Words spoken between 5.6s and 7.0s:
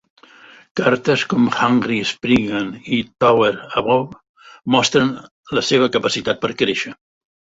seva capacitat per créixer.